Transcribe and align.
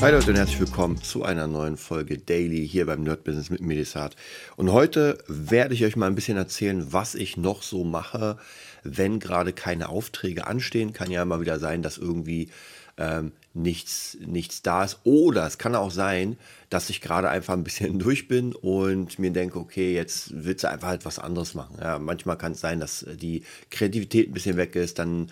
Hi 0.00 0.12
Leute 0.12 0.30
und 0.30 0.36
herzlich 0.36 0.58
willkommen 0.58 1.02
zu 1.02 1.24
einer 1.24 1.46
neuen 1.46 1.76
Folge 1.76 2.16
Daily 2.16 2.66
hier 2.66 2.86
beim 2.86 3.02
Nerd 3.02 3.22
Business 3.22 3.50
mit 3.50 3.60
Medisat. 3.60 4.16
Und 4.56 4.72
heute 4.72 5.18
werde 5.28 5.74
ich 5.74 5.84
euch 5.84 5.94
mal 5.94 6.06
ein 6.06 6.14
bisschen 6.14 6.38
erzählen, 6.38 6.90
was 6.90 7.14
ich 7.14 7.36
noch 7.36 7.62
so 7.62 7.84
mache, 7.84 8.38
wenn 8.82 9.20
gerade 9.20 9.52
keine 9.52 9.90
Aufträge 9.90 10.46
anstehen. 10.46 10.94
Kann 10.94 11.10
ja 11.10 11.22
mal 11.26 11.42
wieder 11.42 11.58
sein, 11.58 11.82
dass 11.82 11.98
irgendwie 11.98 12.48
ähm, 12.96 13.32
nichts, 13.52 14.16
nichts 14.24 14.62
da 14.62 14.84
ist. 14.84 15.00
Oder 15.04 15.46
es 15.46 15.58
kann 15.58 15.74
auch 15.74 15.90
sein, 15.90 16.38
dass 16.70 16.88
ich 16.88 17.02
gerade 17.02 17.28
einfach 17.28 17.52
ein 17.52 17.64
bisschen 17.64 17.98
durch 17.98 18.26
bin 18.26 18.54
und 18.54 19.18
mir 19.18 19.32
denke, 19.32 19.58
okay, 19.58 19.92
jetzt 19.92 20.30
willst 20.32 20.64
du 20.64 20.70
einfach 20.70 20.88
halt 20.88 21.04
was 21.04 21.18
anderes 21.18 21.52
machen. 21.52 21.76
Ja, 21.78 21.98
manchmal 21.98 22.38
kann 22.38 22.52
es 22.52 22.60
sein, 22.60 22.80
dass 22.80 23.04
die 23.06 23.42
Kreativität 23.70 24.30
ein 24.30 24.32
bisschen 24.32 24.56
weg 24.56 24.76
ist. 24.76 24.98
Dann 24.98 25.30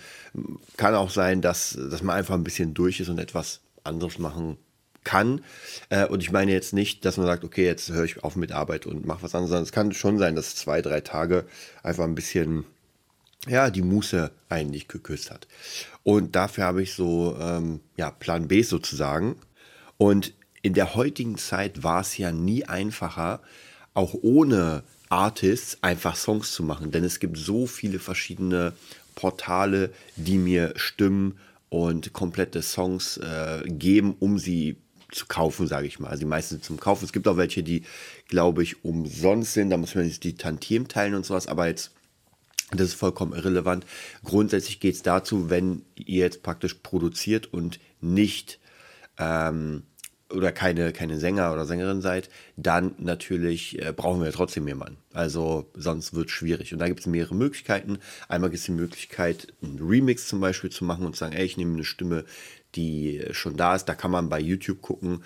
kann 0.76 0.94
auch 0.94 1.08
sein, 1.08 1.40
dass, 1.40 1.70
dass 1.90 2.02
man 2.02 2.16
einfach 2.16 2.34
ein 2.34 2.44
bisschen 2.44 2.74
durch 2.74 3.00
ist 3.00 3.08
und 3.08 3.18
etwas 3.18 3.60
anderes 3.84 4.18
machen 4.18 4.58
kann. 5.04 5.42
Äh, 5.88 6.06
und 6.06 6.22
ich 6.22 6.30
meine 6.30 6.52
jetzt 6.52 6.72
nicht, 6.72 7.04
dass 7.04 7.16
man 7.16 7.26
sagt, 7.26 7.44
okay, 7.44 7.64
jetzt 7.64 7.90
höre 7.90 8.04
ich 8.04 8.22
auf 8.24 8.36
mit 8.36 8.52
Arbeit 8.52 8.86
und 8.86 9.06
mache 9.06 9.22
was 9.22 9.34
anderes, 9.34 9.50
sondern 9.50 9.64
es 9.64 9.72
kann 9.72 9.92
schon 9.92 10.18
sein, 10.18 10.36
dass 10.36 10.54
zwei, 10.54 10.82
drei 10.82 11.00
Tage 11.00 11.46
einfach 11.82 12.04
ein 12.04 12.14
bisschen, 12.14 12.64
ja, 13.46 13.70
die 13.70 13.82
Muße 13.82 14.30
eigentlich 14.48 14.88
geküsst 14.88 15.30
hat. 15.30 15.48
Und 16.02 16.36
dafür 16.36 16.64
habe 16.64 16.82
ich 16.82 16.94
so, 16.94 17.36
ähm, 17.40 17.80
ja, 17.96 18.10
Plan 18.10 18.48
B 18.48 18.62
sozusagen. 18.62 19.36
Und 19.96 20.34
in 20.62 20.74
der 20.74 20.94
heutigen 20.94 21.38
Zeit 21.38 21.82
war 21.82 22.00
es 22.00 22.18
ja 22.18 22.32
nie 22.32 22.64
einfacher, 22.64 23.40
auch 23.94 24.14
ohne 24.20 24.82
Artists 25.08 25.78
einfach 25.82 26.16
Songs 26.16 26.52
zu 26.52 26.62
machen, 26.62 26.90
denn 26.90 27.04
es 27.04 27.18
gibt 27.18 27.38
so 27.38 27.66
viele 27.66 27.98
verschiedene 27.98 28.74
Portale, 29.14 29.90
die 30.16 30.36
mir 30.36 30.74
Stimmen 30.76 31.38
und 31.68 32.12
komplette 32.12 32.62
Songs 32.62 33.18
äh, 33.18 33.62
geben, 33.66 34.16
um 34.18 34.38
sie 34.38 34.76
zu 35.10 35.26
kaufen, 35.26 35.66
sage 35.66 35.86
ich 35.86 35.98
mal. 35.98 36.08
Also 36.08 36.20
die 36.20 36.26
meisten 36.26 36.56
sind 36.56 36.64
zum 36.64 36.78
Kaufen. 36.78 37.04
Es 37.04 37.12
gibt 37.12 37.28
auch 37.28 37.36
welche, 37.36 37.62
die, 37.62 37.82
glaube 38.28 38.62
ich, 38.62 38.84
umsonst 38.84 39.54
sind. 39.54 39.70
Da 39.70 39.76
muss 39.76 39.94
man 39.94 40.06
jetzt 40.06 40.24
die 40.24 40.36
Tantiem 40.36 40.88
teilen 40.88 41.14
und 41.14 41.24
sowas. 41.24 41.46
Aber 41.46 41.66
jetzt, 41.66 41.92
das 42.70 42.88
ist 42.88 42.94
vollkommen 42.94 43.32
irrelevant. 43.32 43.86
Grundsätzlich 44.22 44.80
geht 44.80 44.94
es 44.94 45.02
dazu, 45.02 45.48
wenn 45.50 45.82
ihr 45.96 46.24
jetzt 46.24 46.42
praktisch 46.42 46.74
produziert 46.74 47.52
und 47.52 47.80
nicht 48.00 48.58
ähm, 49.18 49.84
oder 50.32 50.52
keine, 50.52 50.92
keine 50.92 51.18
Sänger 51.18 51.52
oder 51.52 51.64
Sängerin 51.64 52.02
seid, 52.02 52.28
dann 52.56 52.94
natürlich 52.98 53.80
äh, 53.80 53.92
brauchen 53.92 54.22
wir 54.22 54.30
trotzdem 54.32 54.68
jemanden. 54.68 54.98
Also 55.12 55.70
sonst 55.74 56.14
wird 56.14 56.26
es 56.26 56.32
schwierig. 56.32 56.72
Und 56.72 56.80
da 56.80 56.88
gibt 56.88 57.00
es 57.00 57.06
mehrere 57.06 57.34
Möglichkeiten. 57.34 57.98
Einmal 58.28 58.50
gibt 58.50 58.60
es 58.60 58.66
die 58.66 58.72
Möglichkeit, 58.72 59.48
einen 59.62 59.78
Remix 59.78 60.28
zum 60.28 60.40
Beispiel 60.40 60.70
zu 60.70 60.84
machen 60.84 61.06
und 61.06 61.14
zu 61.14 61.20
sagen, 61.20 61.34
ey, 61.34 61.44
ich 61.44 61.56
nehme 61.56 61.74
eine 61.74 61.84
Stimme, 61.84 62.24
die 62.74 63.24
schon 63.30 63.56
da 63.56 63.74
ist. 63.74 63.86
Da 63.86 63.94
kann 63.94 64.10
man 64.10 64.28
bei 64.28 64.40
YouTube 64.40 64.82
gucken. 64.82 65.22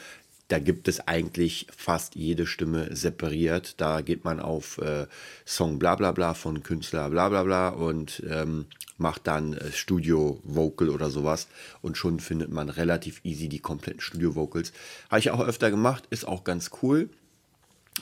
Da 0.52 0.58
gibt 0.58 0.86
es 0.86 1.08
eigentlich 1.08 1.66
fast 1.74 2.14
jede 2.14 2.46
Stimme 2.46 2.94
separiert. 2.94 3.80
Da 3.80 4.02
geht 4.02 4.26
man 4.26 4.38
auf 4.38 4.76
äh, 4.76 5.06
Song 5.46 5.78
bla 5.78 5.94
bla 5.94 6.12
bla 6.12 6.34
von 6.34 6.62
Künstler 6.62 7.08
bla 7.08 7.30
bla 7.30 7.42
bla 7.42 7.70
und 7.70 8.22
ähm, 8.28 8.66
macht 8.98 9.26
dann 9.26 9.54
äh, 9.54 9.72
Studio 9.72 10.42
Vocal 10.44 10.90
oder 10.90 11.08
sowas 11.08 11.48
und 11.80 11.96
schon 11.96 12.20
findet 12.20 12.50
man 12.50 12.68
relativ 12.68 13.22
easy 13.24 13.48
die 13.48 13.60
kompletten 13.60 14.02
Studio 14.02 14.34
Vocals. 14.34 14.74
Habe 15.08 15.20
ich 15.20 15.30
auch 15.30 15.40
öfter 15.40 15.70
gemacht, 15.70 16.04
ist 16.10 16.28
auch 16.28 16.44
ganz 16.44 16.70
cool, 16.82 17.08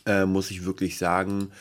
äh, 0.04 0.24
muss 0.24 0.50
ich 0.50 0.64
wirklich 0.64 0.98
sagen. 0.98 1.52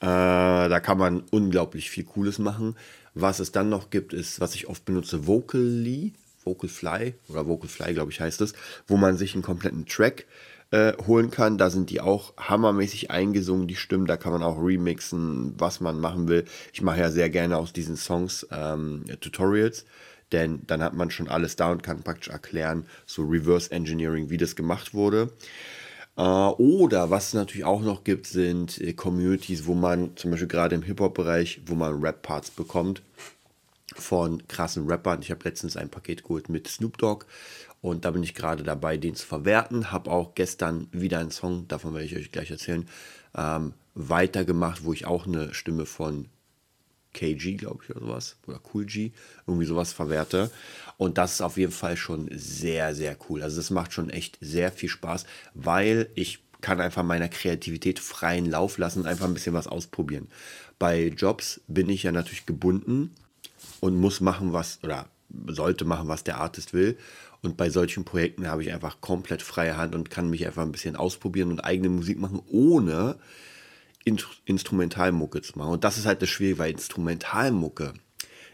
Äh, 0.00 0.06
da 0.06 0.80
kann 0.80 0.98
man 0.98 1.22
unglaublich 1.30 1.88
viel 1.88 2.02
Cooles 2.02 2.40
machen. 2.40 2.74
Was 3.14 3.38
es 3.38 3.52
dann 3.52 3.68
noch 3.68 3.90
gibt, 3.90 4.12
ist, 4.12 4.40
was 4.40 4.56
ich 4.56 4.66
oft 4.66 4.84
benutze, 4.86 5.28
Vocally, 5.28 6.14
Vocalfly 6.44 7.14
oder 7.28 7.46
Vocalfly, 7.46 7.94
glaube 7.94 8.12
ich, 8.12 8.20
heißt 8.20 8.40
es, 8.40 8.54
wo 8.86 8.96
man 8.96 9.16
sich 9.16 9.34
einen 9.34 9.42
kompletten 9.42 9.86
Track 9.86 10.26
äh, 10.72 10.94
holen 11.06 11.30
kann. 11.30 11.58
Da 11.58 11.70
sind 11.70 11.90
die 11.90 12.00
auch 12.00 12.34
hammermäßig 12.36 13.10
eingesungen, 13.10 13.68
die 13.68 13.76
Stimmen. 13.76 14.06
Da 14.06 14.16
kann 14.16 14.32
man 14.32 14.42
auch 14.42 14.58
remixen, 14.58 15.54
was 15.58 15.80
man 15.80 16.00
machen 16.00 16.28
will. 16.28 16.44
Ich 16.72 16.82
mache 16.82 17.00
ja 17.00 17.10
sehr 17.10 17.30
gerne 17.30 17.56
aus 17.58 17.72
diesen 17.72 17.96
Songs 17.96 18.46
ähm, 18.50 19.04
Tutorials, 19.20 19.84
denn 20.32 20.62
dann 20.66 20.82
hat 20.82 20.94
man 20.94 21.10
schon 21.10 21.28
alles 21.28 21.56
da 21.56 21.70
und 21.70 21.82
kann 21.82 22.02
praktisch 22.02 22.28
erklären, 22.28 22.86
so 23.06 23.22
Reverse 23.22 23.70
Engineering, 23.70 24.30
wie 24.30 24.38
das 24.38 24.56
gemacht 24.56 24.94
wurde. 24.94 25.30
Äh, 26.16 26.22
oder 26.22 27.10
was 27.10 27.28
es 27.28 27.34
natürlich 27.34 27.64
auch 27.64 27.82
noch 27.82 28.02
gibt, 28.02 28.26
sind 28.26 28.80
äh, 28.80 28.94
Communities, 28.94 29.66
wo 29.66 29.74
man 29.74 30.16
zum 30.16 30.30
Beispiel 30.30 30.48
gerade 30.48 30.74
im 30.74 30.82
Hip-Hop-Bereich, 30.82 31.62
wo 31.66 31.74
man 31.74 32.02
Rap-Parts 32.02 32.50
bekommt 32.50 33.02
von 33.96 34.46
krassen 34.48 34.86
Rappern. 34.88 35.22
Ich 35.22 35.30
habe 35.30 35.44
letztens 35.44 35.76
ein 35.76 35.90
Paket 35.90 36.22
geholt 36.22 36.48
mit 36.48 36.68
Snoop 36.68 36.98
Dogg 36.98 37.26
und 37.80 38.04
da 38.04 38.10
bin 38.12 38.22
ich 38.22 38.34
gerade 38.34 38.62
dabei, 38.62 38.96
den 38.96 39.14
zu 39.14 39.26
verwerten. 39.26 39.90
Habe 39.90 40.10
auch 40.10 40.34
gestern 40.34 40.88
wieder 40.92 41.18
einen 41.18 41.30
Song, 41.30 41.66
davon 41.68 41.94
werde 41.94 42.06
ich 42.06 42.16
euch 42.16 42.32
gleich 42.32 42.50
erzählen, 42.50 42.88
ähm, 43.36 43.74
weitergemacht, 43.94 44.84
wo 44.84 44.92
ich 44.92 45.06
auch 45.06 45.26
eine 45.26 45.52
Stimme 45.52 45.84
von 45.86 46.28
KG, 47.12 47.56
glaube 47.56 47.84
ich, 47.84 47.90
oder 47.90 48.00
sowas, 48.00 48.36
oder 48.46 48.60
Cool 48.72 48.86
G, 48.86 49.12
irgendwie 49.46 49.66
sowas 49.66 49.92
verwerte. 49.92 50.50
Und 50.96 51.18
das 51.18 51.34
ist 51.34 51.40
auf 51.42 51.56
jeden 51.56 51.72
Fall 51.72 51.96
schon 51.96 52.28
sehr, 52.32 52.94
sehr 52.94 53.16
cool. 53.28 53.42
Also 53.42 53.56
das 53.56 53.70
macht 53.70 53.92
schon 53.92 54.10
echt 54.10 54.38
sehr 54.40 54.72
viel 54.72 54.88
Spaß, 54.88 55.26
weil 55.54 56.08
ich 56.14 56.42
kann 56.60 56.80
einfach 56.80 57.02
meiner 57.02 57.28
Kreativität 57.28 57.98
freien 57.98 58.46
Lauf 58.46 58.78
lassen 58.78 59.00
und 59.00 59.06
einfach 59.06 59.26
ein 59.26 59.34
bisschen 59.34 59.54
was 59.54 59.66
ausprobieren. 59.66 60.28
Bei 60.78 61.08
Jobs 61.08 61.60
bin 61.66 61.90
ich 61.90 62.04
ja 62.04 62.12
natürlich 62.12 62.46
gebunden 62.46 63.10
und 63.80 63.96
muss 63.96 64.20
machen, 64.20 64.52
was, 64.52 64.78
oder 64.82 65.08
sollte 65.46 65.84
machen, 65.84 66.08
was 66.08 66.24
der 66.24 66.38
Artist 66.38 66.72
will. 66.72 66.96
Und 67.42 67.56
bei 67.56 67.70
solchen 67.70 68.04
Projekten 68.04 68.46
habe 68.46 68.62
ich 68.62 68.72
einfach 68.72 69.00
komplett 69.00 69.42
freie 69.42 69.76
Hand 69.76 69.94
und 69.94 70.10
kann 70.10 70.30
mich 70.30 70.46
einfach 70.46 70.62
ein 70.62 70.72
bisschen 70.72 70.96
ausprobieren 70.96 71.50
und 71.50 71.60
eigene 71.60 71.88
Musik 71.88 72.18
machen, 72.18 72.40
ohne 72.46 73.16
Instrumentalmucke 74.44 75.42
zu 75.42 75.58
machen. 75.58 75.72
Und 75.72 75.84
das 75.84 75.98
ist 75.98 76.06
halt 76.06 76.22
das 76.22 76.28
Schwierige, 76.28 76.58
weil 76.58 76.70
Instrumentalmucke 76.72 77.94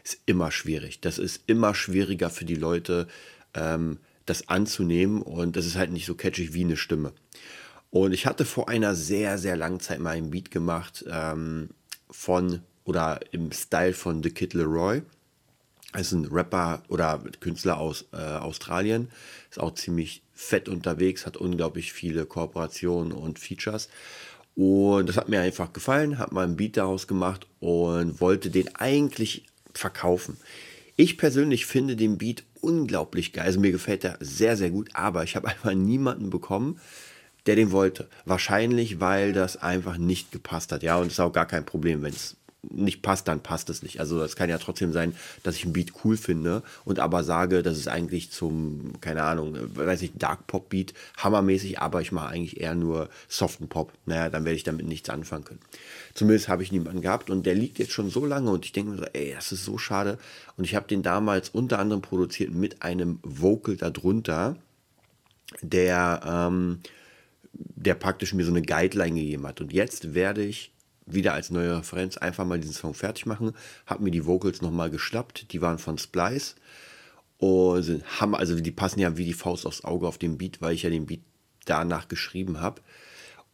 ist 0.05 0.21
immer 0.27 0.51
schwierig. 0.51 1.01
Das 1.01 1.19
ist 1.19 1.43
immer 1.47 1.75
schwieriger 1.75 2.31
für 2.31 2.45
die 2.45 2.55
Leute, 2.55 3.09
ähm, 3.55 3.99
das 4.25 4.49
anzunehmen. 4.49 5.23
Und 5.23 5.57
das 5.57 5.67
ist 5.67 5.77
halt 5.77 5.91
nicht 5.91 6.07
so 6.07 6.15
catchy 6.15 6.55
wie 6.55 6.65
eine 6.65 6.77
Stimme. 6.77 7.13
Und 7.91 8.13
ich 8.13 8.27
hatte 8.27 8.45
vor 8.45 8.69
einer 8.69 8.95
sehr, 8.95 9.39
sehr 9.39 9.57
langen 9.57 9.81
Zeit 9.81 10.01
mal 10.01 10.17
ein 10.17 10.31
Beat 10.31 10.51
gemacht 10.51 11.05
ähm, 11.11 11.71
von 12.11 12.63
oder 12.89 13.21
im 13.33 13.53
Style 13.53 13.93
von 13.93 14.23
The 14.23 14.31
Kid 14.31 14.55
Leroy 14.55 15.03
ist 15.95 16.13
ein 16.13 16.25
Rapper 16.25 16.83
oder 16.89 17.23
Künstler 17.41 17.79
aus 17.79 18.07
äh, 18.13 18.17
Australien. 18.17 19.09
Ist 19.51 19.61
auch 19.61 19.75
ziemlich 19.75 20.23
fett 20.33 20.71
unterwegs, 20.71 21.27
hat 21.27 21.37
unglaublich 21.37 21.93
viele 21.93 22.25
Kooperationen 22.25 23.13
und 23.13 23.39
Features. 23.39 23.91
Und 24.55 25.07
das 25.07 25.19
hat 25.19 25.29
mir 25.29 25.41
einfach 25.41 25.75
gefallen, 25.75 26.19
hat 26.19 26.33
mal 26.33 26.45
einen 26.45 26.57
Beat 26.57 26.79
daraus 26.79 27.07
gemacht 27.07 27.47
und 27.61 28.23
wollte 28.23 28.49
den 28.49 28.75
eigentlich 28.77 29.45
verkaufen. 29.75 30.39
Ich 30.97 31.19
persönlich 31.19 31.67
finde 31.67 31.95
den 31.95 32.17
Beat 32.17 32.43
unglaublich 32.63 33.35
geil. 33.35 33.45
Also 33.45 33.61
mir 33.61 33.71
gefällt 33.71 34.03
er 34.03 34.17
sehr, 34.21 34.57
sehr 34.57 34.71
gut, 34.71 34.89
aber 34.95 35.25
ich 35.25 35.37
habe 35.37 35.49
einfach 35.49 35.75
niemanden 35.75 36.31
bekommen, 36.31 36.81
der 37.45 37.55
den 37.55 37.71
wollte. 37.71 38.09
Wahrscheinlich, 38.25 38.99
weil 38.99 39.35
das 39.35 39.59
einfach 39.59 39.99
nicht 39.99 40.33
gepasst 40.33 40.73
hat. 40.73 40.83
Ja, 40.83 40.97
und 40.97 41.09
es 41.09 41.15
ist 41.15 41.21
auch 41.21 41.33
gar 41.33 41.47
kein 41.47 41.67
Problem, 41.67 42.03
wenn 42.03 42.15
es 42.15 42.38
nicht 42.63 43.03
passt, 43.03 43.29
dann 43.29 43.41
passt 43.41 43.71
es 43.71 43.83
nicht. 43.83 44.01
Also 44.01 44.21
es 44.23 44.35
kann 44.35 44.51
ja 44.51 44.59
trotzdem 44.59 44.93
sein, 44.93 45.15
dass 45.45 45.55
ich 45.55 45.65
ein 45.65 45.73
Beat 45.73 45.93
cool 46.05 46.17
finde 46.17 46.63
und 46.85 46.99
aber 46.99 47.23
sage, 47.23 47.63
das 47.63 47.79
ist 47.79 47.87
eigentlich 47.87 48.33
zum, 48.33 49.01
keine 49.01 49.23
Ahnung, 49.23 49.57
weiß 49.75 50.03
ich, 50.03 50.13
Dark 50.15 50.47
Pop 50.49 50.69
Beat, 50.69 50.93
hammermäßig, 51.17 51.79
aber 51.79 52.01
ich 52.01 52.11
mache 52.11 52.29
eigentlich 52.29 52.61
eher 52.61 52.75
nur 52.75 53.09
soften 53.29 53.69
Pop. 53.69 53.93
Naja, 54.07 54.29
dann 54.29 54.45
werde 54.45 54.57
ich 54.57 54.65
damit 54.65 54.87
nichts 54.87 55.09
anfangen 55.09 55.45
können. 55.45 55.61
Zumindest 56.15 56.49
habe 56.49 56.65
ich 56.65 56.73
niemanden 56.73 57.01
gehabt 57.01 57.31
und 57.31 57.47
der 57.47 57.55
liegt 57.55 57.79
jetzt 57.79 57.93
schon 57.93 58.11
so 58.11 58.27
lange 58.27 58.51
und 58.51 58.65
ich 58.65 58.73
denke 58.73 58.91
mir 58.91 58.99
so, 58.99 59.05
ey, 59.13 59.33
das 59.35 59.53
ist 59.53 59.65
so 59.65 59.79
schade. 59.79 60.19
Und 60.57 60.65
ich 60.65 60.75
habe 60.75 60.89
den 60.89 61.03
damals 61.03 61.51
unter 61.51 61.79
anderem 61.79 62.03
produziert 62.03 62.53
mit 62.53 62.83
einem 62.83 63.21
Vocal 63.23 63.77
darunter, 63.77 64.57
der, 65.63 66.21
ähm, 66.27 66.81
der 67.53 67.95
praktisch 67.95 68.35
mir 68.35 68.45
so 68.45 68.51
eine 68.51 68.63
Guideline 68.63 69.15
gegeben 69.15 69.47
hat. 69.47 69.61
Und 69.61 69.73
jetzt 69.73 70.15
werde 70.15 70.45
ich 70.45 70.73
wieder 71.13 71.35
als 71.35 71.51
neue 71.51 71.79
Referenz 71.79 72.17
einfach 72.17 72.45
mal 72.45 72.59
diesen 72.59 72.75
Song 72.75 72.95
fertig 72.95 73.27
machen. 73.27 73.53
Hab 73.87 74.01
mir 74.01 74.11
die 74.11 74.27
Vocals 74.27 74.63
nochmal 74.63 74.91
geschnappt. 74.91 75.53
Die 75.53 75.61
waren 75.61 75.79
von 75.79 75.99
Splice. 75.99 76.55
Und 77.39 77.83
sind, 77.83 78.21
haben, 78.21 78.35
also 78.35 78.59
die 78.59 78.71
passen 78.71 79.01
ja 79.01 79.17
wie 79.17 79.25
die 79.25 79.33
Faust 79.33 79.65
aufs 79.67 79.85
Auge 79.85 80.09
auf 80.09 80.19
den 80.19 80.39
Beat, 80.39 80.61
weil 80.61 80.75
ich 80.75 80.83
ja 80.83 80.91
den 80.91 81.07
Beat 81.07 81.21
danach 81.65 82.09
geschrieben 82.09 82.61
habe. 82.61 82.83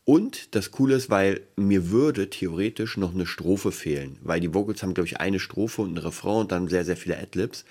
Und 0.05 0.55
das 0.55 0.71
Coole 0.71 0.97
ist, 0.97 1.09
weil 1.09 1.41
mir 1.57 1.91
würde 1.91 2.29
theoretisch 2.29 2.97
noch 2.97 3.15
eine 3.15 3.27
Strophe 3.27 3.73
fehlen, 3.73 4.19
weil 4.23 4.41
die 4.41 4.53
Vocals 4.53 4.83
haben, 4.83 4.95
glaube 4.95 5.07
ich, 5.07 5.19
eine 5.19 5.41
Strophe 5.41 5.83
und 5.83 5.95
ein 5.95 5.99
Refrain 5.99 6.43
und 6.43 6.53
dann 6.53 6.69
sehr, 6.69 6.85
sehr 6.85 6.97
viele 6.97 7.19
Adlibs. 7.19 7.65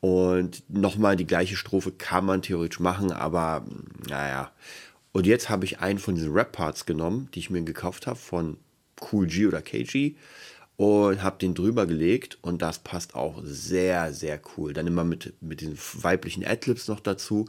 Und 0.00 0.62
nochmal 0.68 1.16
die 1.16 1.26
gleiche 1.26 1.56
Strophe 1.56 1.92
kann 1.92 2.24
man 2.24 2.40
theoretisch 2.40 2.80
machen, 2.80 3.12
aber 3.12 3.66
naja. 4.08 4.50
Und 5.12 5.26
jetzt 5.26 5.50
habe 5.50 5.64
ich 5.64 5.80
einen 5.80 5.98
von 5.98 6.14
diesen 6.14 6.32
Rap-Parts 6.32 6.86
genommen, 6.86 7.28
die 7.34 7.40
ich 7.40 7.50
mir 7.50 7.62
gekauft 7.62 8.06
habe 8.06 8.18
von 8.18 8.56
Cool 9.00 9.26
G 9.26 9.46
oder 9.46 9.62
KG 9.62 10.14
und 10.76 11.22
habe 11.22 11.38
den 11.38 11.54
drüber 11.54 11.86
gelegt 11.86 12.38
und 12.42 12.62
das 12.62 12.78
passt 12.78 13.14
auch 13.14 13.40
sehr, 13.44 14.12
sehr 14.12 14.40
cool. 14.56 14.72
Dann 14.72 14.86
immer 14.86 15.04
mit, 15.04 15.34
mit 15.40 15.60
diesen 15.60 15.78
weiblichen 16.02 16.46
Adlibs 16.46 16.88
noch 16.88 17.00
dazu 17.00 17.46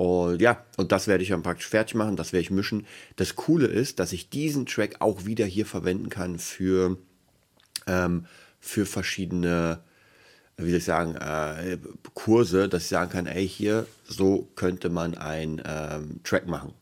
und 0.00 0.40
ja, 0.40 0.64
und 0.78 0.92
das 0.92 1.08
werde 1.08 1.22
ich 1.22 1.28
dann 1.28 1.42
praktisch 1.42 1.68
fertig 1.68 1.94
machen, 1.94 2.16
das 2.16 2.32
werde 2.32 2.40
ich 2.40 2.50
mischen. 2.50 2.86
Das 3.16 3.36
Coole 3.36 3.66
ist, 3.66 3.98
dass 3.98 4.14
ich 4.14 4.30
diesen 4.30 4.64
Track 4.64 4.96
auch 5.00 5.26
wieder 5.26 5.44
hier 5.44 5.66
verwenden 5.66 6.08
kann 6.08 6.38
für, 6.38 6.96
ähm, 7.86 8.24
für 8.60 8.86
verschiedene, 8.86 9.80
wie 10.56 10.70
soll 10.70 10.78
ich 10.78 10.84
sagen, 10.86 11.16
äh, 11.16 11.76
Kurse, 12.14 12.70
dass 12.70 12.84
ich 12.84 12.88
sagen 12.88 13.10
kann, 13.10 13.26
ey, 13.26 13.46
hier, 13.46 13.86
so 14.04 14.48
könnte 14.56 14.88
man 14.88 15.18
einen 15.18 15.60
ähm, 15.66 16.20
Track 16.24 16.46
machen. 16.46 16.72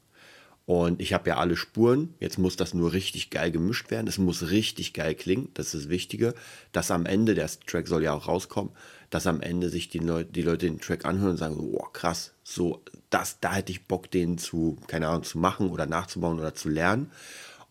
Und 0.69 1.01
ich 1.01 1.15
habe 1.15 1.31
ja 1.31 1.39
alle 1.39 1.57
Spuren. 1.57 2.13
Jetzt 2.21 2.37
muss 2.37 2.57
das 2.57 2.75
nur 2.75 2.93
richtig 2.93 3.31
geil 3.31 3.51
gemischt 3.51 3.91
werden. 3.91 4.07
Es 4.07 4.19
muss 4.19 4.51
richtig 4.51 4.93
geil 4.93 5.15
klingen. 5.15 5.49
Das 5.55 5.73
ist 5.73 5.85
das 5.85 5.89
Wichtige. 5.89 6.35
Dass 6.73 6.91
am 6.91 7.07
Ende, 7.07 7.35
der 7.35 7.49
Track 7.67 7.89
soll 7.89 8.03
ja 8.03 8.13
auch 8.13 8.29
rauskommen, 8.29 8.75
dass 9.09 9.27
am 9.27 9.41
Ende 9.41 9.71
sich 9.71 9.89
die 9.89 9.99
Leute, 9.99 10.31
die 10.31 10.43
Leute 10.43 10.67
den 10.67 10.79
Track 10.79 11.07
anhören 11.07 11.31
und 11.31 11.37
sagen, 11.39 11.57
wow, 11.73 11.91
krass, 11.91 12.35
so, 12.45 12.83
das, 13.09 13.41
da 13.41 13.55
hätte 13.55 13.73
ich 13.73 13.87
Bock, 13.87 14.11
den 14.11 14.37
zu, 14.37 14.77
keine 14.89 15.09
Ahnung, 15.09 15.23
zu 15.23 15.39
machen 15.39 15.71
oder 15.71 15.87
nachzubauen 15.87 16.39
oder 16.39 16.55
zu 16.55 16.69
lernen. 16.69 17.11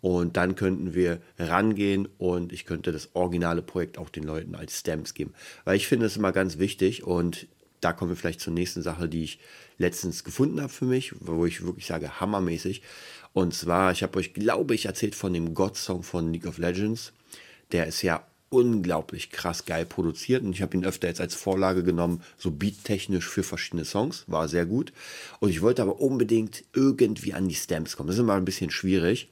Und 0.02 0.36
dann 0.36 0.56
könnten 0.56 0.96
wir 0.96 1.22
rangehen 1.38 2.08
und 2.18 2.52
ich 2.52 2.66
könnte 2.66 2.92
das 2.92 3.12
originale 3.14 3.62
Projekt 3.62 4.00
auch 4.00 4.10
den 4.10 4.24
Leuten 4.24 4.56
als 4.56 4.80
Stamps 4.80 5.14
geben. 5.14 5.36
Weil 5.66 5.76
ich 5.76 5.86
finde 5.86 6.08
es 6.08 6.18
immer 6.18 6.32
ganz 6.32 6.58
wichtig 6.58 7.04
und 7.04 7.48
da 7.82 7.94
kommen 7.94 8.12
wir 8.12 8.16
vielleicht 8.16 8.42
zur 8.42 8.54
nächsten 8.54 8.82
Sache, 8.82 9.08
die 9.08 9.24
ich 9.24 9.40
letztens 9.78 10.24
gefunden 10.24 10.62
habe 10.62 10.72
für 10.72 10.86
mich, 10.86 11.14
wo 11.20 11.46
ich 11.46 11.64
wirklich 11.64 11.86
sage, 11.86 12.20
hammermäßig. 12.20 12.82
Und 13.34 13.54
zwar, 13.54 13.92
ich 13.92 14.04
habe 14.04 14.18
euch, 14.18 14.34
glaube 14.34 14.74
ich, 14.74 14.86
erzählt 14.86 15.16
von 15.16 15.34
dem 15.34 15.54
God-Song 15.54 16.04
von 16.04 16.34
League 16.34 16.48
of 16.48 16.58
Legends. 16.58 17.14
Der 17.72 17.86
ist 17.86 18.02
ja 18.02 18.26
unglaublich 18.50 19.30
krass 19.30 19.66
geil 19.66 19.86
produziert 19.86 20.44
und 20.44 20.54
ich 20.54 20.62
habe 20.62 20.76
ihn 20.78 20.86
öfter 20.86 21.08
jetzt 21.08 21.20
als 21.20 21.36
Vorlage 21.36 21.84
genommen, 21.84 22.22
so 22.38 22.50
beattechnisch 22.50 23.28
für 23.28 23.44
verschiedene 23.44 23.84
Songs, 23.84 24.24
war 24.28 24.48
sehr 24.48 24.66
gut. 24.66 24.94
Und 25.40 25.50
ich 25.50 25.62
wollte 25.62 25.82
aber 25.82 26.00
unbedingt 26.00 26.64
irgendwie 26.74 27.34
an 27.34 27.50
die 27.50 27.56
Stamps 27.56 27.98
kommen. 27.98 28.08
Das 28.08 28.16
ist 28.16 28.22
immer 28.22 28.36
ein 28.36 28.46
bisschen 28.46 28.72
schwierig, 28.72 29.28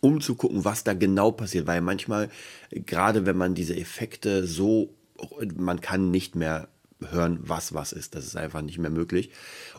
um 0.00 0.20
zu 0.20 0.34
gucken, 0.34 0.64
was 0.64 0.84
da 0.84 0.92
genau 0.92 1.30
passiert, 1.30 1.66
weil 1.66 1.80
manchmal, 1.80 2.30
gerade 2.70 3.26
wenn 3.26 3.36
man 3.36 3.54
diese 3.54 3.76
Effekte 3.76 4.46
so, 4.46 4.90
man 5.56 5.80
kann 5.80 6.10
nicht 6.10 6.34
mehr 6.34 6.68
hören, 7.00 7.38
was 7.42 7.74
was 7.74 7.92
ist. 7.92 8.14
Das 8.14 8.24
ist 8.24 8.36
einfach 8.36 8.62
nicht 8.62 8.78
mehr 8.78 8.90
möglich. 8.90 9.30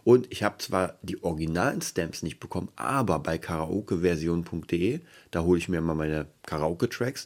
Und 0.04 0.32
ich 0.32 0.44
habe 0.44 0.58
zwar 0.60 0.96
die 1.02 1.24
originalen 1.24 1.82
Stamps 1.82 2.24
nicht 2.24 2.40
bekommen, 2.40 2.70
aber 2.76 3.20
bei 3.20 3.38
karaokeversion.de, 3.38 5.00
da 5.32 5.42
hole 5.44 5.58
ich 5.58 5.70
mir 5.70 5.82
mal 5.82 5.96
meine 5.96 6.28
Karaoke-Tracks, 6.46 7.26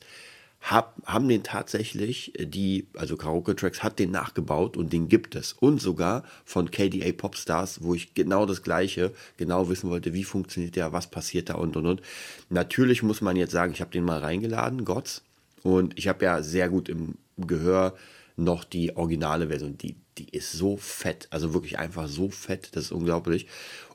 hab, 0.62 0.96
haben 1.06 1.28
den 1.28 1.44
tatsächlich, 1.44 2.34
die, 2.40 2.88
also 2.96 3.18
Karaoke-Tracks 3.18 3.82
hat 3.82 3.98
den 3.98 4.12
nachgebaut 4.12 4.78
und 4.78 4.94
den 4.94 5.08
gibt 5.08 5.36
es. 5.36 5.54
Und 5.54 5.82
sogar 5.82 6.24
von 6.46 6.70
KDA 6.70 7.12
Popstars, 7.14 7.82
wo 7.82 7.96
ich 7.96 8.14
genau 8.14 8.46
das 8.46 8.62
Gleiche, 8.62 9.12
genau 9.38 9.70
wissen 9.70 9.90
wollte, 9.90 10.14
wie 10.14 10.24
funktioniert 10.24 10.76
der, 10.76 10.94
was 10.94 11.10
passiert 11.10 11.50
da 11.50 11.56
und 11.56 11.76
und 11.76 11.88
und. 11.88 12.02
Natürlich 12.50 13.02
muss 13.02 13.22
man 13.22 13.36
jetzt 13.38 13.52
sagen, 13.52 13.74
ich 13.74 13.82
habe 13.82 13.92
den 13.92 14.04
mal 14.04 14.20
reingeladen, 14.20 14.86
Gott's. 14.86 15.24
Und 15.64 15.98
ich 15.98 16.08
habe 16.08 16.26
ja 16.26 16.44
sehr 16.44 16.70
gut 16.70 16.90
im 16.90 17.16
Gehör 17.38 17.96
noch 18.44 18.64
die 18.64 18.96
originale 18.96 19.48
Version. 19.48 19.78
Die, 19.78 19.96
die 20.18 20.30
ist 20.30 20.52
so 20.52 20.78
fett, 20.78 21.28
also 21.30 21.54
wirklich 21.54 21.80
einfach 21.80 22.08
so 22.08 22.30
fett, 22.30 22.70
das 22.76 22.86
ist 22.86 22.92
unglaublich. 22.92 23.48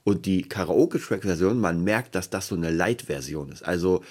Und 0.05 0.27
die 0.27 0.43
Karaoke-Track-Version, 0.43 1.59
man 1.59 1.83
merkt, 1.83 2.15
dass 2.15 2.31
das 2.31 2.49
so 2.49 2.55
eine 2.55 2.71
Light-Version 2.71 3.51
ist. 3.51 3.63
Also 3.63 4.03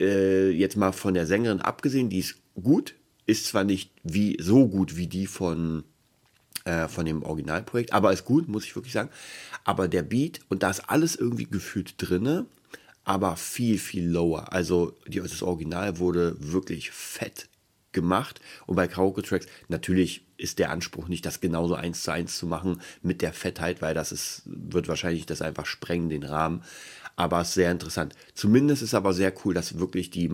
äh, 0.00 0.50
jetzt 0.50 0.76
mal 0.76 0.92
von 0.92 1.14
der 1.14 1.26
Sängerin 1.26 1.60
abgesehen, 1.60 2.08
die 2.08 2.18
ist 2.18 2.36
gut, 2.60 2.94
ist 3.26 3.46
zwar 3.46 3.64
nicht 3.64 3.90
wie 4.02 4.36
so 4.40 4.66
gut 4.66 4.96
wie 4.96 5.06
die 5.06 5.26
von 5.26 5.84
äh, 6.64 6.88
von 6.88 7.04
dem 7.04 7.22
Originalprojekt, 7.22 7.92
aber 7.92 8.12
ist 8.12 8.24
gut, 8.24 8.48
muss 8.48 8.64
ich 8.64 8.74
wirklich 8.74 8.92
sagen. 8.92 9.10
Aber 9.64 9.88
der 9.88 10.02
Beat 10.02 10.40
und 10.48 10.62
da 10.62 10.70
ist 10.70 10.88
alles 10.88 11.16
irgendwie 11.16 11.44
gefühlt 11.44 11.94
drinne, 11.98 12.46
aber 13.04 13.36
viel 13.36 13.78
viel 13.78 14.08
lower. 14.08 14.52
Also 14.52 14.96
das 15.06 15.42
Original 15.42 15.98
wurde 15.98 16.36
wirklich 16.38 16.90
fett 16.90 17.48
gemacht. 17.94 18.40
Und 18.66 18.76
bei 18.76 18.86
Karaoke-Tracks, 18.86 19.46
natürlich 19.68 20.26
ist 20.36 20.58
der 20.58 20.70
Anspruch 20.70 21.08
nicht, 21.08 21.24
das 21.24 21.40
genauso 21.40 21.74
eins 21.74 22.02
zu 22.02 22.10
eins 22.10 22.36
zu 22.36 22.46
machen 22.46 22.80
mit 23.02 23.22
der 23.22 23.32
Fettheit, 23.32 23.80
weil 23.80 23.94
das 23.94 24.12
ist, 24.12 24.42
wird 24.44 24.88
wahrscheinlich 24.88 25.24
das 25.26 25.40
einfach 25.40 25.64
sprengen, 25.64 26.10
den 26.10 26.24
Rahmen. 26.24 26.62
Aber 27.16 27.40
es 27.40 27.48
ist 27.48 27.54
sehr 27.54 27.70
interessant. 27.70 28.14
Zumindest 28.34 28.82
ist 28.82 28.94
aber 28.94 29.12
sehr 29.12 29.32
cool, 29.44 29.54
dass 29.54 29.78
wirklich 29.78 30.10
die 30.10 30.32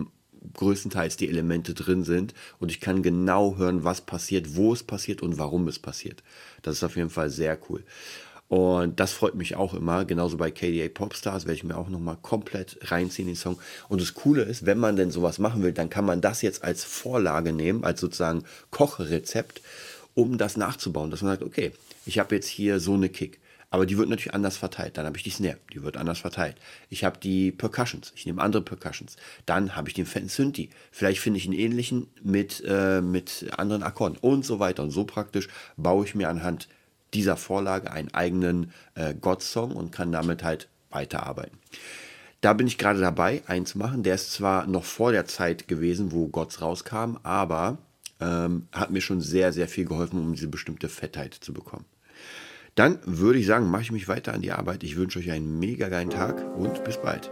größtenteils 0.53 1.17
die 1.17 1.29
Elemente 1.29 1.73
drin 1.73 2.03
sind 2.03 2.33
und 2.59 2.71
ich 2.71 2.81
kann 2.81 3.03
genau 3.03 3.57
hören, 3.57 3.83
was 3.83 4.01
passiert, 4.01 4.55
wo 4.55 4.73
es 4.73 4.83
passiert 4.83 5.21
und 5.21 5.37
warum 5.37 5.67
es 5.67 5.77
passiert. 5.79 6.23
Das 6.63 6.77
ist 6.77 6.83
auf 6.83 6.95
jeden 6.95 7.11
Fall 7.11 7.29
sehr 7.29 7.59
cool. 7.69 7.83
Und 8.51 8.99
das 8.99 9.13
freut 9.13 9.35
mich 9.35 9.55
auch 9.55 9.73
immer. 9.73 10.03
Genauso 10.03 10.35
bei 10.35 10.51
KDA 10.51 10.89
Popstars 10.89 11.45
werde 11.45 11.55
ich 11.55 11.63
mir 11.63 11.77
auch 11.77 11.87
nochmal 11.87 12.17
komplett 12.21 12.77
reinziehen, 12.91 13.29
den 13.29 13.37
Song. 13.37 13.57
Und 13.87 14.01
das 14.01 14.13
Coole 14.13 14.41
ist, 14.41 14.65
wenn 14.65 14.77
man 14.77 14.97
denn 14.97 15.09
sowas 15.09 15.39
machen 15.39 15.63
will, 15.63 15.71
dann 15.71 15.89
kann 15.89 16.03
man 16.03 16.19
das 16.19 16.41
jetzt 16.41 16.61
als 16.61 16.83
Vorlage 16.83 17.53
nehmen, 17.53 17.85
als 17.85 18.01
sozusagen 18.01 18.43
Kochrezept, 18.69 19.61
um 20.15 20.37
das 20.37 20.57
nachzubauen. 20.57 21.11
Dass 21.11 21.21
man 21.21 21.31
sagt, 21.31 21.43
okay, 21.43 21.71
ich 22.05 22.19
habe 22.19 22.35
jetzt 22.35 22.49
hier 22.49 22.81
so 22.81 22.95
eine 22.95 23.07
Kick. 23.07 23.39
Aber 23.69 23.85
die 23.85 23.97
wird 23.97 24.09
natürlich 24.09 24.33
anders 24.33 24.57
verteilt. 24.57 24.97
Dann 24.97 25.05
habe 25.05 25.15
ich 25.15 25.23
die 25.23 25.29
Snare, 25.29 25.55
die 25.73 25.81
wird 25.81 25.95
anders 25.95 26.19
verteilt. 26.19 26.57
Ich 26.89 27.05
habe 27.05 27.19
die 27.19 27.53
Percussions, 27.53 28.11
ich 28.17 28.25
nehme 28.25 28.41
andere 28.41 28.63
Percussions. 28.63 29.15
Dann 29.45 29.77
habe 29.77 29.87
ich 29.87 29.93
den 29.93 30.05
fetten 30.05 30.27
Synthi. 30.27 30.71
Vielleicht 30.91 31.21
finde 31.21 31.39
ich 31.39 31.45
einen 31.45 31.57
ähnlichen 31.57 32.07
mit, 32.21 32.61
äh, 32.67 32.99
mit 32.99 33.45
anderen 33.55 33.81
Akkorden 33.81 34.17
und 34.19 34.45
so 34.45 34.59
weiter. 34.59 34.83
Und 34.83 34.91
so 34.91 35.05
praktisch 35.05 35.47
baue 35.77 36.03
ich 36.03 36.15
mir 36.15 36.27
anhand 36.27 36.67
dieser 37.13 37.37
Vorlage 37.37 37.91
einen 37.91 38.13
eigenen 38.13 38.71
äh, 38.95 39.13
God-Song 39.13 39.71
und 39.71 39.91
kann 39.91 40.11
damit 40.11 40.43
halt 40.43 40.67
weiterarbeiten. 40.89 41.57
Da 42.41 42.53
bin 42.53 42.67
ich 42.67 42.77
gerade 42.77 42.99
dabei, 42.99 43.43
einen 43.45 43.65
zu 43.65 43.77
machen. 43.77 44.03
Der 44.03 44.15
ist 44.15 44.33
zwar 44.33 44.65
noch 44.65 44.83
vor 44.83 45.11
der 45.11 45.25
Zeit 45.25 45.67
gewesen, 45.67 46.11
wo 46.11 46.27
Gods 46.27 46.61
rauskam, 46.61 47.17
aber 47.21 47.77
ähm, 48.19 48.67
hat 48.71 48.91
mir 48.91 49.01
schon 49.01 49.21
sehr, 49.21 49.53
sehr 49.53 49.67
viel 49.67 49.85
geholfen, 49.85 50.19
um 50.19 50.33
diese 50.33 50.47
bestimmte 50.47 50.89
Fettheit 50.89 51.33
zu 51.33 51.53
bekommen. 51.53 51.85
Dann 52.75 52.99
würde 53.05 53.39
ich 53.39 53.45
sagen, 53.45 53.69
mache 53.69 53.83
ich 53.83 53.91
mich 53.91 54.07
weiter 54.07 54.33
an 54.33 54.41
die 54.41 54.51
Arbeit. 54.51 54.83
Ich 54.83 54.95
wünsche 54.95 55.19
euch 55.19 55.29
einen 55.29 55.59
mega 55.59 55.89
geilen 55.89 56.09
Tag 56.09 56.55
und 56.57 56.83
bis 56.83 56.97
bald. 57.01 57.31